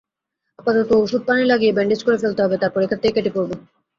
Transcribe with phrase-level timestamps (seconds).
[0.59, 3.51] আপাতত ওষুধ-পানি লাগিয়ে ব্যান্ডেজ করে ফেলতে হবে, তারপর এখান থেকে কেটে পড়ব।